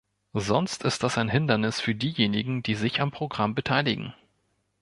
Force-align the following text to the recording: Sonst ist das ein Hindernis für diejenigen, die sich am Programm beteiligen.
Sonst 0.33 0.83
ist 0.83 1.03
das 1.03 1.19
ein 1.19 1.29
Hindernis 1.29 1.79
für 1.79 1.93
diejenigen, 1.93 2.63
die 2.63 2.73
sich 2.73 3.01
am 3.01 3.11
Programm 3.11 3.53
beteiligen. 3.53 4.15